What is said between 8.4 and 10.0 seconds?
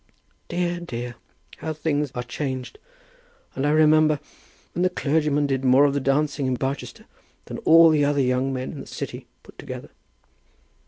men in the city put together."